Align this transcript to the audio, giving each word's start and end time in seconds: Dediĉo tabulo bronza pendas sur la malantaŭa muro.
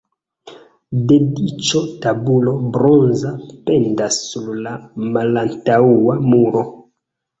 Dediĉo 1.09 1.81
tabulo 2.05 2.55
bronza 2.77 3.35
pendas 3.69 4.19
sur 4.31 4.49
la 4.69 4.75
malantaŭa 5.19 6.17
muro. 6.33 6.65